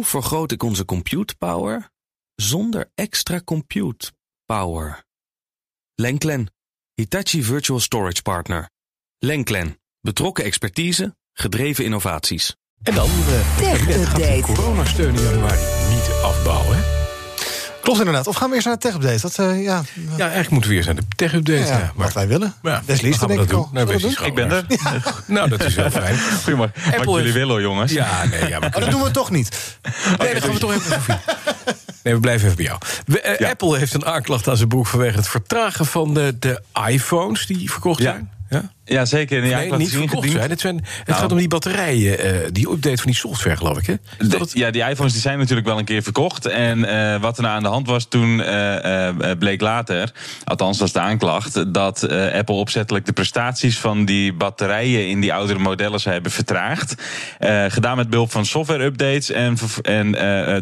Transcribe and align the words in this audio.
Hoe 0.00 0.08
vergroot 0.08 0.52
ik 0.52 0.62
onze 0.62 0.84
compute 0.84 1.36
power 1.36 1.90
zonder 2.34 2.90
extra 2.94 3.40
compute 3.44 4.12
power? 4.44 5.04
Lenklen, 5.94 6.52
Hitachi 6.94 7.42
Virtual 7.42 7.80
Storage 7.80 8.22
Partner. 8.22 8.70
Lenklen, 9.18 9.80
betrokken 10.00 10.44
expertise, 10.44 11.16
gedreven 11.32 11.84
innovaties. 11.84 12.56
En 12.82 12.94
dan 12.94 13.08
Tech 13.58 13.78
gaat 13.78 13.86
de 13.86 14.00
Update. 14.00 14.40
coronasteun 14.40 15.14
in 15.14 15.22
januari 15.22 15.94
niet 15.94 16.10
afbouwen. 16.22 16.76
Hè? 16.76 16.99
Klopt 17.82 17.98
inderdaad. 17.98 18.26
Of 18.26 18.36
gaan 18.36 18.48
we 18.48 18.54
eerst 18.54 18.66
naar 18.66 18.76
de 18.78 18.80
tech-update? 18.88 19.20
Dat, 19.20 19.38
eh, 19.38 19.62
ja, 19.64 19.82
Ja, 20.16 20.18
eigenlijk 20.18 20.50
moeten 20.50 20.70
we 20.70 20.76
weer 20.76 20.84
naar 20.86 20.94
de 20.94 21.02
tech-update. 21.16 21.58
ja, 21.58 21.78
Ja, 21.78 21.92
wat 21.94 22.12
wij 22.12 22.28
willen. 22.28 22.54
ja, 22.62 22.82
Wesley 22.86 23.10
is 23.10 23.18
dan 23.18 23.30
er 23.30 23.36
denk 23.36 23.48
ik 23.48 23.54
al. 23.56 23.68
Nou, 23.72 23.98
doen? 23.98 24.10
Ik 24.24 24.34
ben 24.34 24.50
gewoon- 24.50 25.14
Nou, 25.26 25.48
dat 25.48 25.64
is 25.64 25.76
heel 25.76 25.90
fijn. 26.00 26.18
Goedemorgen. 26.42 27.04
Wat 27.04 27.14
jullie 27.16 27.32
willen, 27.32 27.62
jongens. 27.62 27.92
Ja, 27.92 28.24
nee, 28.24 28.48
ja, 28.48 28.58
we 28.60 28.66
Oh, 28.66 28.72
dat 28.80 28.90
doen 28.90 29.02
we 29.02 29.10
toch 29.10 29.30
niet. 29.30 29.78
Nee, 30.18 30.32
dan 30.32 30.42
gaan 30.42 30.52
we 30.52 30.58
toch 30.58 30.72
even. 30.74 31.20
Nee, 32.02 32.14
we 32.14 32.20
blijven 32.20 32.44
even 32.44 32.56
bij 32.56 32.66
jou. 32.66 32.78
We, 33.06 33.20
eh, 33.20 33.38
Ja. 33.38 33.48
Apple 33.50 33.78
heeft 33.78 33.94
een 33.94 34.06
aanklacht 34.06 34.48
aan 34.48 34.56
zijn 34.56 34.68
broek 34.68 34.86
vanwege 34.86 35.16
het 35.16 35.28
vertragen 35.28 35.86
van 35.86 36.14
de, 36.14 36.36
de 36.38 36.62
iPhones 36.88 37.46
die 37.46 37.70
verkocht 37.70 37.98
Ja. 38.02 38.10
zijn. 38.12 38.30
Ja? 38.50 38.70
Ja, 38.84 39.04
zeker. 39.04 39.40
Nee, 39.40 39.72
niet 39.76 39.90
verkocht 39.90 40.30
zijn. 40.30 40.50
Het, 40.50 40.60
zijn, 40.60 40.76
het 40.76 41.06
Nou. 41.06 41.20
gaat 41.20 41.32
om 41.32 41.38
die 41.38 41.48
batterijen, 41.48 42.18
eh, 42.18 42.48
die 42.52 42.70
update 42.70 42.96
van 42.96 43.06
die 43.06 43.14
software, 43.14 43.56
geloof 43.56 43.78
ik. 43.78 43.86
Hè? 43.86 43.94
Het? 44.38 44.50
Ja, 44.52 44.70
die 44.70 44.82
iPhones 44.82 45.12
die 45.12 45.20
zijn 45.20 45.38
natuurlijk 45.38 45.66
wel 45.66 45.78
een 45.78 45.84
keer 45.84 46.02
verkocht. 46.02 46.46
En 46.46 46.84
eh, 46.84 47.20
wat 47.20 47.36
er 47.36 47.42
nou 47.42 47.54
aan 47.56 47.62
de 47.62 47.68
hand 47.68 47.86
was 47.86 48.06
toen 48.08 48.42
eh, 48.42 49.10
bleek 49.38 49.60
later, 49.60 50.12
althans 50.44 50.80
is 50.80 50.92
de 50.92 51.00
aanklacht, 51.00 51.74
dat 51.74 52.08
Apple 52.32 52.54
opzettelijk 52.54 53.06
de 53.06 53.12
prestaties 53.12 53.78
van 53.78 54.04
die 54.04 54.32
batterijen 54.32 55.08
in 55.08 55.20
die 55.20 55.32
oudere 55.34 55.58
modellen 55.58 56.00
zou 56.00 56.14
hebben 56.14 56.32
vertraagd. 56.32 56.94
Gedaan 57.68 57.96
met 57.96 58.10
behulp 58.10 58.30
van 58.32 58.46
software 58.46 58.84
updates. 58.84 59.30
En, 59.30 59.56
en 59.82 60.12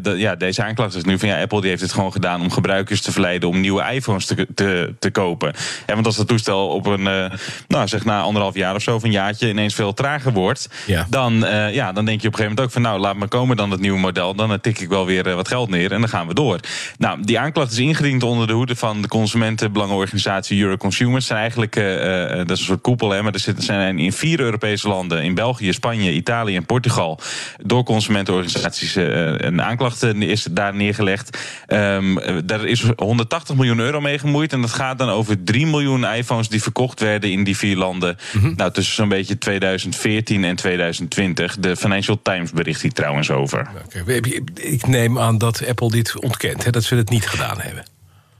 de- 0.02 0.14
ja, 0.16 0.34
deze 0.34 0.62
aanklacht 0.62 0.94
is 0.94 1.04
nu 1.04 1.18
van 1.18 1.28
ja, 1.28 1.40
Apple 1.40 1.60
die 1.60 1.70
heeft 1.70 1.82
het 1.82 1.92
gewoon 1.92 2.12
gedaan 2.12 2.40
om 2.40 2.50
gebruikers 2.50 3.00
te 3.00 3.12
verleiden 3.12 3.48
om 3.48 3.60
nieuwe 3.60 3.92
iPhones 3.92 4.26
te, 4.26 4.46
te, 4.54 4.94
te 4.98 5.10
kopen. 5.10 5.54
En 5.86 5.94
want 5.94 6.06
als 6.06 6.16
dat 6.16 6.28
toestel 6.28 6.68
op 6.68 6.86
een, 6.86 7.30
nou 7.78 7.88
zeg 7.90 8.04
na 8.04 8.20
anderhalf 8.20 8.54
jaar 8.54 8.74
of 8.74 8.82
zo, 8.82 8.94
of 8.94 9.02
een 9.02 9.10
jaartje 9.10 9.48
ineens 9.48 9.74
veel 9.74 9.94
trager 9.94 10.32
wordt, 10.32 10.68
Ja. 10.86 11.06
dan, 11.10 11.44
eh, 11.44 11.74
ja, 11.74 11.92
dan 11.92 12.04
denk 12.04 12.20
je 12.20 12.26
op 12.26 12.32
een 12.32 12.38
gegeven 12.38 12.44
moment 12.44 12.60
ook 12.60 12.70
van 12.70 12.82
nou, 12.82 12.98
laat 12.98 13.16
maar 13.16 13.28
komen 13.28 13.56
dan 13.56 13.70
het 13.70 13.80
nieuwe 13.80 13.98
model. 13.98 14.34
Dan 14.34 14.52
eh, 14.52 14.58
tik 14.58 14.78
ik 14.80 14.88
wel 14.88 15.06
weer 15.06 15.26
eh, 15.26 15.34
wat 15.34 15.48
geld 15.48 15.68
neer 15.70 15.92
en 15.92 16.00
dan 16.00 16.08
gaan 16.08 16.26
we 16.26 16.34
door. 16.34 16.58
Nou, 16.98 17.22
die 17.22 17.38
aanklacht 17.38 17.72
is 17.72 17.78
ingediend 17.78 18.22
onder 18.22 18.46
de 18.46 18.52
hoede 18.52 18.76
van 18.76 19.02
de 19.02 19.08
consumentenbelangenorganisatie 19.08 20.62
Euroconsumers. 20.62 21.26
Zijn 21.26 21.38
eigenlijk, 21.38 21.74
dat 21.74 22.50
is 22.50 22.58
een 22.58 22.64
soort 22.66 22.80
koepel, 22.80 23.10
hè, 23.10 23.22
maar 23.22 23.32
er 23.32 23.40
zitten- 23.40 23.64
zijn 23.64 23.98
in 23.98 24.12
vier 24.12 24.40
Europese 24.40 24.88
landen, 24.88 25.22
in 25.22 25.34
België, 25.34 25.72
Spanje, 25.72 26.12
Italië 26.12 26.56
en 26.56 26.66
Portugal, 26.66 27.20
door 27.62 27.84
consumentenorganisaties 27.84 28.94
een 28.94 29.62
aanklacht 29.62 30.02
is 30.02 30.46
daar 30.50 30.74
neergelegd. 30.74 31.38
Ehm, 31.66 32.18
eh, 32.18 32.34
daar 32.44 32.64
is 32.64 32.84
180 32.96 33.56
miljoen 33.56 33.78
euro 33.78 34.00
mee 34.00 34.18
gemoeid 34.18 34.52
en 34.52 34.60
dat 34.60 34.72
gaat 34.72 34.98
dan 34.98 35.08
over 35.08 35.44
3 35.44 35.66
miljoen 35.66 36.04
iPhones 36.04 36.48
die 36.48 36.62
verkocht 36.62 37.00
werden 37.00 37.30
in 37.30 37.44
die 37.44 37.56
vier 37.56 37.67
landen. 37.76 38.16
Nou, 38.56 38.72
tussen 38.72 38.94
zo'n 38.94 39.08
beetje 39.08 39.38
2014 39.38 40.44
en 40.44 40.56
2020. 40.56 41.56
De 41.58 41.76
Financial 41.76 42.20
Times 42.22 42.50
bericht 42.50 42.82
hier 42.82 42.92
trouwens 42.92 43.30
over. 43.30 43.68
Ik 44.54 44.86
neem 44.86 45.18
aan 45.18 45.38
dat 45.38 45.66
Apple 45.68 45.90
dit 45.90 46.20
ontkent, 46.20 46.64
hè, 46.64 46.70
dat 46.70 46.84
ze 46.84 46.94
het 46.94 47.10
niet 47.10 47.26
gedaan 47.26 47.60
hebben. 47.60 47.84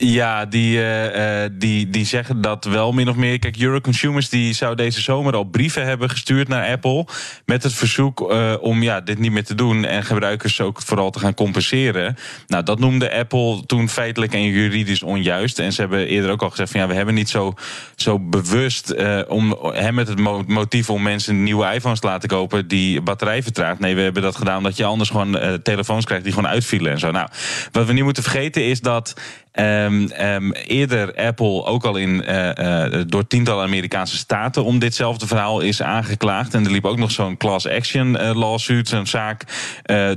Ja, 0.00 0.46
die, 0.46 0.78
eh, 0.78 1.44
eh, 1.44 1.50
die, 1.52 1.90
die 1.90 2.04
zeggen 2.06 2.40
dat 2.40 2.64
wel 2.64 2.92
min 2.92 3.08
of 3.08 3.16
meer. 3.16 3.38
Kijk, 3.38 3.60
Euroconsumers 3.60 4.28
die 4.28 4.52
zou 4.52 4.74
deze 4.74 5.00
zomer 5.00 5.34
al 5.34 5.44
brieven 5.44 5.84
hebben 5.86 6.10
gestuurd 6.10 6.48
naar 6.48 6.68
Apple. 6.68 7.06
Met 7.46 7.62
het 7.62 7.72
verzoek 7.74 8.30
eh, 8.30 8.54
om 8.60 8.82
ja, 8.82 9.00
dit 9.00 9.18
niet 9.18 9.32
meer 9.32 9.44
te 9.44 9.54
doen. 9.54 9.84
En 9.84 10.04
gebruikers 10.04 10.60
ook 10.60 10.82
vooral 10.82 11.10
te 11.10 11.18
gaan 11.18 11.34
compenseren. 11.34 12.16
Nou, 12.46 12.62
dat 12.64 12.78
noemde 12.78 13.12
Apple 13.12 13.66
toen 13.66 13.88
feitelijk 13.88 14.32
en 14.32 14.42
juridisch 14.42 15.02
onjuist. 15.02 15.58
En 15.58 15.72
ze 15.72 15.80
hebben 15.80 16.06
eerder 16.06 16.30
ook 16.30 16.42
al 16.42 16.50
gezegd: 16.50 16.70
van 16.70 16.80
ja, 16.80 16.86
we 16.86 16.94
hebben 16.94 17.14
niet 17.14 17.28
zo, 17.30 17.54
zo 17.96 18.18
bewust. 18.18 18.94
om, 19.28 19.58
hè, 19.62 19.92
met 19.92 20.08
het 20.08 20.18
mo- 20.18 20.44
motief 20.46 20.90
om 20.90 21.02
mensen 21.02 21.42
nieuwe 21.42 21.74
iPhones 21.74 22.00
te 22.00 22.06
laten 22.06 22.28
kopen. 22.28 22.68
die 22.68 23.00
batterij 23.00 23.42
vertraagt. 23.42 23.78
Nee, 23.78 23.94
we 23.94 24.00
hebben 24.00 24.22
dat 24.22 24.36
gedaan 24.36 24.56
omdat 24.58 24.76
je 24.76 24.84
anders 24.84 25.10
gewoon 25.10 25.60
telefoons 25.62 26.04
krijgt 26.04 26.24
die 26.24 26.32
gewoon 26.32 26.50
uitvielen 26.50 26.92
en 26.92 26.98
zo. 26.98 27.10
Nou, 27.10 27.28
wat 27.72 27.86
we 27.86 27.92
niet 27.92 28.04
moeten 28.04 28.22
vergeten 28.22 28.64
is 28.64 28.80
dat. 28.80 29.14
Ehm, 29.52 30.06
ehm, 30.06 30.50
eerder 30.50 31.14
Apple 31.14 31.64
ook 31.64 31.84
al 31.84 31.96
in, 31.96 32.24
eh, 32.24 32.84
eh, 32.84 33.04
door 33.06 33.26
tientallen 33.26 33.64
Amerikaanse 33.64 34.16
staten 34.16 34.64
om 34.64 34.78
ditzelfde 34.78 35.26
verhaal 35.26 35.60
is 35.60 35.82
aangeklaagd. 35.82 36.54
En 36.54 36.64
er 36.64 36.70
liep 36.70 36.84
ook 36.84 36.98
nog 36.98 37.10
zo'n 37.10 37.36
class 37.36 37.68
action 37.68 38.16
eh, 38.16 38.34
lawsuit, 38.34 38.88
zo'n 38.88 39.06
zaak 39.06 39.44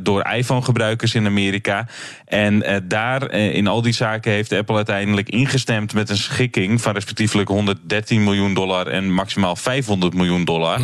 door 0.02 0.28
iPhone-gebruikers 0.32 1.16
in 1.16 1.26
Amerika. 1.26 1.88
En 2.26 2.84
daar, 2.88 3.32
in 3.32 3.68
al 3.68 3.82
die 3.82 3.94
zaken, 3.94 4.32
heeft 4.32 4.52
Apple 4.52 4.76
uiteindelijk 4.76 5.30
ingestemd 5.30 5.94
met 5.94 6.10
een 6.10 6.18
schikking 6.18 6.82
van 6.82 6.94
respectievelijk 6.94 7.50
113 7.50 8.24
miljoen 8.24 8.54
dollar 8.54 8.88
en 8.88 9.14
maximaal 9.14 9.56
500 9.56 10.14
miljoen 10.14 10.46
dollar. 10.46 10.80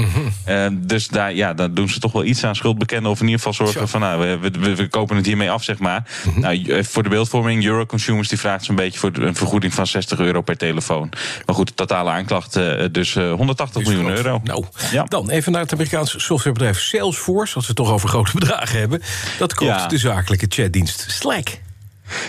Eh, 0.46 0.68
dus 0.74 1.08
daar, 1.08 1.34
ja, 1.34 1.54
daar 1.54 1.74
doen 1.74 1.90
ze 1.90 2.00
toch 2.00 2.12
wel 2.12 2.24
iets 2.24 2.44
aan 2.44 2.56
schuld 2.56 2.78
bekennen. 2.78 3.12
Of 3.12 3.20
in 3.20 3.26
ieder 3.26 3.40
geval 3.40 3.54
zorgen 3.54 3.80
Zo. 3.80 3.86
van, 3.86 4.00
nou, 4.00 4.40
we, 4.42 4.50
we, 4.60 4.76
we 4.76 4.88
kopen 4.88 5.16
het 5.16 5.26
hiermee 5.26 5.52
af, 5.52 5.64
zeg 5.64 5.80
maar. 5.80 6.08
Nou, 6.36 6.64
eh, 6.64 6.84
voor 6.84 7.04
de 7.04 7.10
beeldvorming, 7.10 7.66
Euroconsumers 7.66 8.28
die 8.38 8.46
vraagt 8.46 8.66
zo'n 8.66 8.76
beetje 8.76 9.00
voor 9.00 9.12
een 9.14 9.36
vergoeding 9.36 9.74
van 9.74 9.88
60 9.88 10.20
euro 10.20 10.42
per 10.42 10.58
telefoon. 10.58 11.10
Maar 11.46 11.56
goed, 11.56 11.68
de 11.68 11.74
totale 11.74 12.10
aanklacht 12.10 12.56
eh, 12.56 12.86
dus 12.92 13.16
eh, 13.16 13.34
180 13.34 13.82
Is 13.82 13.88
miljoen 13.88 14.06
groot. 14.06 14.18
euro. 14.26 14.42
Nou, 14.44 14.66
Ja. 14.92 15.04
dan 15.04 15.30
even 15.30 15.52
naar 15.52 15.62
het 15.62 15.74
Amerikaanse 15.74 16.20
softwarebedrijf 16.20 16.80
Salesforce. 16.80 17.56
Als 17.56 17.64
we 17.68 17.74
het 17.76 17.76
toch 17.86 17.92
over 17.92 18.10
grote 18.10 18.32
bedragen 18.34 18.80
hebben. 18.80 19.02
Dat 19.38 19.54
koopt 19.54 19.72
Ja. 19.72 19.88
de 19.88 19.98
zakelijke 19.98 20.46
chatdienst 20.50 21.06
Slack. 21.08 21.48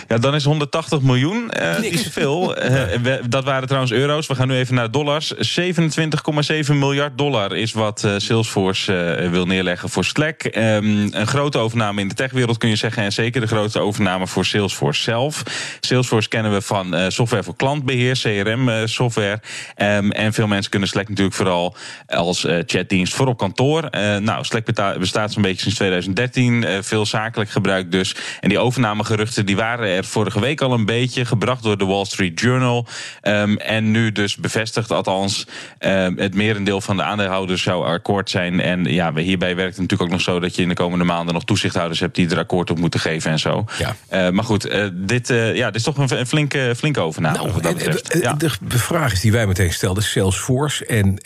Ja, 0.07 0.17
dan 0.17 0.35
is 0.35 0.43
180 0.43 1.01
miljoen 1.01 1.45
Niks. 1.45 1.79
niet 1.91 1.99
zoveel. 1.99 2.37
Eh, 2.69 2.83
we- 3.01 3.21
dat 3.29 3.43
waren 3.43 3.65
trouwens 3.67 3.93
euro's. 3.93 4.27
We 4.27 4.35
gaan 4.35 4.47
nu 4.47 4.55
even 4.55 4.75
naar 4.75 4.91
dollars. 4.91 5.33
27,7 5.37 6.77
miljard 6.77 7.17
dollar 7.17 7.55
is 7.55 7.71
wat 7.73 8.03
eh, 8.03 8.13
Salesforce 8.17 9.27
wil 9.31 9.45
neerleggen 9.45 9.89
voor 9.89 10.05
Slack. 10.05 10.41
Ehm, 10.43 10.85
een 11.11 11.27
grote 11.27 11.57
overname 11.57 12.01
in 12.01 12.07
de 12.07 12.13
techwereld 12.13 12.57
kun 12.57 12.69
je 12.69 12.75
zeggen. 12.75 13.03
En 13.03 13.11
zeker 13.11 13.41
de 13.41 13.47
grootste 13.47 13.79
overname 13.79 14.27
voor 14.27 14.45
Salesforce 14.45 15.01
zelf. 15.01 15.43
Salesforce 15.79 16.29
kennen 16.29 16.51
we 16.53 16.61
van 16.61 17.11
software 17.11 17.43
voor 17.43 17.55
klantbeheer, 17.55 18.17
CRM-software. 18.21 19.41
Ehm, 19.75 20.09
en 20.11 20.33
veel 20.33 20.47
mensen 20.47 20.71
kunnen 20.71 20.89
Slack 20.89 21.09
natuurlijk 21.09 21.35
vooral 21.35 21.75
als 22.07 22.45
chatdienst 22.65 23.13
voor 23.13 23.27
op 23.27 23.37
kantoor. 23.37 23.87
Nou, 24.21 24.43
Slack 24.45 24.65
bestaat 24.99 25.31
zo'n 25.31 25.41
beetje 25.41 25.61
sinds 25.61 25.75
2013. 25.77 26.63
eh, 26.63 26.77
veel 26.81 27.05
zakelijk 27.05 27.49
gebruik 27.49 27.91
dus. 27.91 28.15
En 28.39 28.49
die 28.49 28.59
overnamegeruchten 28.59 29.45
die 29.45 29.55
waren 29.55 29.68
er 29.77 30.03
vorige 30.05 30.39
week 30.39 30.61
al 30.61 30.73
een 30.73 30.85
beetje. 30.85 31.25
Gebracht 31.25 31.63
door 31.63 31.77
de 31.77 31.85
Wall 31.85 32.05
Street 32.05 32.39
Journal. 32.39 32.87
Ehm, 33.21 33.55
en 33.55 33.91
nu 33.91 34.11
dus 34.11 34.35
bevestigd, 34.35 34.91
althans. 34.91 35.47
ehm, 35.77 36.17
het 36.17 36.33
merendeel 36.35 36.81
van 36.81 36.97
de 36.97 37.03
aandeelhouders 37.03 37.61
zou 37.61 37.85
akkoord 37.85 38.29
zijn. 38.29 38.59
En 38.61 38.83
ja, 38.85 39.13
hierbij 39.15 39.55
werkt 39.55 39.71
het 39.71 39.81
natuurlijk 39.81 40.01
ook 40.09 40.15
nog 40.17 40.21
zo 40.21 40.39
dat 40.39 40.55
je 40.55 40.61
in 40.61 40.67
de 40.67 40.73
komende 40.75 41.05
maanden 41.05 41.33
nog 41.33 41.43
toezichthouders 41.43 41.99
hebt 41.99 42.15
die 42.15 42.29
er 42.29 42.37
akkoord 42.37 42.69
op 42.69 42.79
moeten 42.79 42.99
geven 42.99 43.31
en 43.31 43.39
zo. 43.39 43.65
Ja. 43.77 43.95
Eh, 44.07 44.29
maar 44.29 44.43
goed, 44.43 44.65
eh, 44.65 44.87
dit, 44.93 45.29
eh, 45.29 45.55
ja, 45.55 45.65
dit 45.65 45.75
is 45.75 45.83
toch 45.83 45.97
een, 45.97 46.27
flinke, 46.27 46.73
flinke 46.77 46.99
overname. 46.99 47.37
Nou, 47.37 47.51
wat 47.51 47.63
dat 47.63 47.71
en- 47.71 47.77
betreft. 47.77 48.09
en- 48.09 48.21
Ja. 48.21 48.33
de, 48.33 48.49
de 48.61 48.79
vraag 48.79 49.11
is 49.11 49.21
die 49.21 49.31
wij 49.31 49.47
meteen 49.47 49.73
stelden: 49.73 50.03
Salesforce 50.03 50.85
en, 50.85 51.17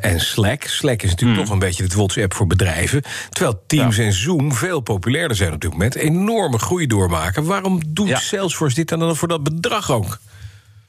en 0.00 0.20
Slack. 0.20 0.62
Slack 0.62 1.02
is 1.02 1.10
natuurlijk 1.10 1.38
Hmm. 1.38 1.44
toch 1.44 1.52
een 1.54 1.66
beetje 1.66 1.82
het 1.82 1.94
WhatsApp 1.94 2.34
voor 2.34 2.46
bedrijven. 2.46 3.02
Terwijl 3.30 3.62
Teams 3.66 3.98
en 3.98 4.12
Zoom 4.12 4.52
veel 4.52 4.80
populairder 4.80 5.36
zijn 5.36 5.52
op 5.52 5.60
dit 5.60 5.70
moment. 5.70 5.94
Enorme 5.94 6.58
groei 6.58 6.86
doormaken. 6.86 7.44
Waarom 7.44 7.67
doet 7.86 8.08
Ja. 8.08 8.18
Salesforce 8.18 8.74
dit 8.74 8.88
dan 8.88 9.16
voor 9.16 9.28
dat 9.28 9.42
bedrag 9.42 9.90
ook? 9.90 10.18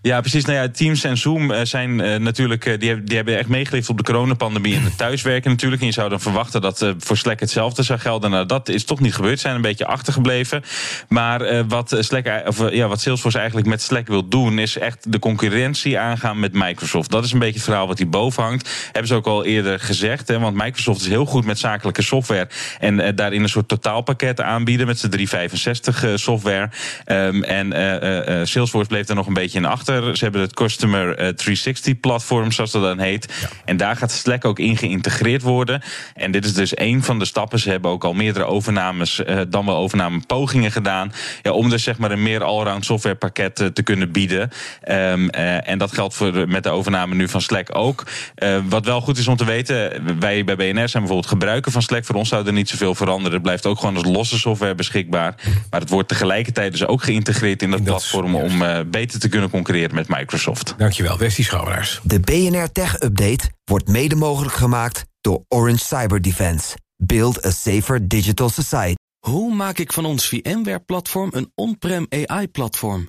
Ja, 0.01 0.21
precies. 0.21 0.45
Nou 0.45 0.57
ja, 0.57 0.69
Teams 0.69 1.03
en 1.03 1.17
Zoom 1.17 1.51
eh, 1.51 1.65
zijn 1.65 2.01
eh, 2.01 2.19
natuurlijk. 2.19 2.65
eh, 2.65 2.79
die, 2.79 2.87
hebben, 2.87 3.05
die 3.05 3.15
hebben 3.15 3.37
echt 3.37 3.47
meegeleefd 3.47 3.89
op 3.89 3.97
de 3.97 4.03
coronapandemie 4.03 4.75
en 4.75 4.83
het 4.83 4.97
thuiswerken 4.97 5.51
natuurlijk. 5.51 5.81
En 5.81 5.87
je 5.87 5.93
zou 5.93 6.09
dan 6.09 6.19
verwachten 6.19 6.61
dat 6.61 6.93
voor 6.97 7.17
Slack 7.17 7.39
hetzelfde 7.39 7.83
zou 7.83 7.99
gelden. 7.99 8.31
Nou, 8.31 8.45
dat 8.45 8.69
is 8.69 8.83
toch 8.83 8.99
niet 8.99 9.15
gebeurd. 9.15 9.35
Ze 9.35 9.41
zijn 9.41 9.55
een 9.55 9.61
beetje 9.61 9.85
achtergebleven. 9.85 10.63
Maar 11.09 11.67
wat, 11.67 11.95
Slack, 11.99 12.43
of, 12.47 12.71
ja, 12.71 12.87
wat 12.87 13.01
Salesforce 13.01 13.37
eigenlijk 13.37 13.67
met 13.67 13.81
Slack 13.81 14.07
wil 14.07 14.27
doen, 14.27 14.59
is 14.59 14.77
echt 14.77 15.11
de 15.11 15.19
concurrentie 15.19 15.99
aangaan 15.99 16.39
met 16.39 16.53
Microsoft. 16.53 17.11
Dat 17.11 17.23
is 17.23 17.31
een 17.31 17.39
beetje 17.39 17.55
het 17.55 17.63
verhaal 17.63 17.87
wat 17.87 17.97
hierboven 17.97 18.43
hangt. 18.43 18.69
Hebben 18.85 19.07
ze 19.07 19.15
ook 19.15 19.27
al 19.27 19.45
eerder 19.45 19.79
gezegd. 19.79 20.27
Hè, 20.27 20.39
want 20.39 20.55
Microsoft 20.55 21.01
is 21.01 21.07
heel 21.07 21.25
goed 21.25 21.45
met 21.45 21.59
zakelijke 21.59 22.01
software. 22.01 22.49
En 22.79 23.15
daarin 23.15 23.43
een 23.43 23.49
soort 23.49 23.67
totaalpakket 23.67 24.41
aanbieden 24.41 24.87
met 24.87 24.99
z'n 24.99 25.09
365 25.09 26.03
eh, 26.03 26.11
software. 26.15 26.69
Ehm, 27.05 27.43
en 27.43 28.47
Salesforce 28.47 28.87
bleef 28.87 29.07
er 29.09 29.15
nog 29.15 29.27
een 29.27 29.33
beetje 29.33 29.57
in 29.57 29.65
achtergrond. 29.65 29.87
Achter. 29.89 30.17
Ze 30.17 30.23
hebben 30.23 30.41
het 30.41 30.53
Customer 30.53 31.15
eh, 31.17 31.27
360-platform, 31.27 32.51
zoals 32.51 32.71
dat 32.71 32.81
dan 32.81 32.99
heet. 32.99 33.47
En 33.65 33.77
daar 33.77 33.95
gaat 33.95 34.11
Slack 34.11 34.45
ook 34.45 34.59
in 34.59 34.77
geïntegreerd 34.77 35.41
worden. 35.41 35.81
En 36.15 36.31
dit 36.31 36.45
is 36.45 36.53
dus 36.53 36.77
een 36.77 37.03
van 37.03 37.19
de 37.19 37.25
stappen. 37.25 37.59
Ze 37.59 37.69
hebben 37.69 37.91
ook 37.91 38.03
al 38.03 38.13
meerdere 38.13 38.45
overnames, 38.45 39.23
eh, 39.23 39.39
dan 39.49 39.65
wel 39.65 39.75
overnamepogingen 39.75 40.71
gedaan. 40.71 41.11
Ja, 41.41 41.51
om 41.51 41.69
dus 41.69 41.83
zeg 41.83 41.97
maar 41.97 42.11
een 42.11 42.23
meer 42.23 42.43
allround 42.43 42.85
softwarepakket 42.85 43.59
eh, 43.59 43.67
te 43.67 43.83
kunnen 43.83 44.11
bieden. 44.11 44.49
Ehm, 44.81 45.27
eh, 45.27 45.67
en 45.69 45.77
dat 45.77 45.91
geldt 45.93 46.13
voor 46.15 46.47
met 46.47 46.63
de 46.63 46.69
overname 46.69 47.15
nu 47.15 47.27
van 47.29 47.41
Slack 47.41 47.75
ook. 47.75 48.03
Eh, 48.35 48.57
wat 48.69 48.85
wel 48.85 49.01
goed 49.01 49.17
is 49.17 49.27
om 49.27 49.35
te 49.35 49.45
weten, 49.45 50.03
wij 50.19 50.43
bij 50.43 50.55
BNR 50.55 50.73
zijn 50.89 51.03
bijvoorbeeld 51.03 51.25
gebruiker 51.27 51.71
van 51.71 51.81
Slack. 51.81 52.05
Voor 52.05 52.15
ons 52.15 52.29
zou 52.29 52.45
er 52.47 52.53
niet 52.53 52.69
zoveel 52.69 52.95
veranderen. 52.95 53.33
Het 53.33 53.41
blijft 53.41 53.65
ook 53.65 53.79
gewoon 53.79 53.95
als 53.95 54.05
losse 54.05 54.39
software 54.39 54.75
beschikbaar. 54.75 55.35
Maar 55.69 55.79
het 55.79 55.89
wordt 55.89 56.07
tegelijkertijd 56.09 56.71
dus 56.71 56.85
ook 56.85 57.03
geïntegreerd 57.03 57.61
in 57.61 57.69
dat 57.69 57.79
In 57.79 57.85
dat- 57.85 57.95
platform 57.95 58.35
om 58.35 58.61
eh, 58.61 58.79
beter 58.87 59.19
te 59.19 59.29
kunnen 59.29 59.49
concurreren 59.49 59.78
met 59.87 60.07
Microsoft. 60.07 60.73
Dankjewel, 60.77 61.17
Westie 61.17 61.43
Schouwelaars. 61.43 61.99
De 62.03 62.19
BNR 62.19 62.71
Tech 62.71 63.01
Update 63.01 63.49
wordt 63.63 63.87
mede 63.87 64.15
mogelijk 64.15 64.55
gemaakt 64.55 65.05
door 65.21 65.43
Orange 65.47 65.85
Cyber 65.85 66.21
Defense. 66.21 66.77
Build 66.95 67.45
a 67.45 67.51
safer 67.51 68.07
digital 68.07 68.49
society. 68.49 68.95
Hoe 69.19 69.53
maak 69.53 69.77
ik 69.77 69.93
van 69.93 70.05
ons 70.05 70.27
VMware-platform 70.27 71.29
een 71.33 71.51
on-prem 71.55 72.05
AI-platform? 72.09 73.07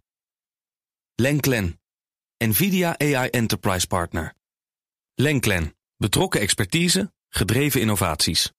Lenklen, 1.14 1.80
NVIDIA 2.44 2.98
AI 2.98 3.28
Enterprise 3.28 3.86
Partner. 3.86 4.34
Lenklen, 5.14 5.74
betrokken 5.96 6.40
expertise, 6.40 7.12
gedreven 7.28 7.80
innovaties. 7.80 8.52